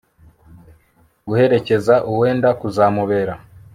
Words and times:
guherekeza 1.27 1.95
uwenda 2.11 2.49
kuzamubera 2.59 3.33